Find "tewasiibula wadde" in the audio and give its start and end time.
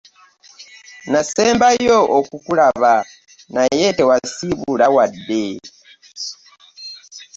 3.97-5.43